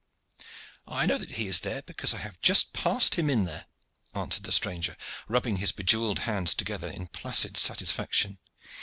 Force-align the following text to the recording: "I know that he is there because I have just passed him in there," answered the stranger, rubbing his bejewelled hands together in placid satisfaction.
"I 0.87 1.05
know 1.05 1.19
that 1.19 1.33
he 1.33 1.45
is 1.45 1.59
there 1.59 1.83
because 1.83 2.11
I 2.11 2.17
have 2.17 2.41
just 2.41 2.73
passed 2.73 3.13
him 3.13 3.29
in 3.29 3.45
there," 3.45 3.67
answered 4.15 4.45
the 4.45 4.51
stranger, 4.51 4.97
rubbing 5.27 5.57
his 5.57 5.71
bejewelled 5.71 6.21
hands 6.25 6.55
together 6.55 6.89
in 6.89 7.05
placid 7.05 7.55
satisfaction. 7.55 8.39